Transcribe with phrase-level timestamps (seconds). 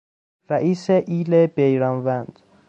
[0.49, 2.35] رئیس ایل بیران وند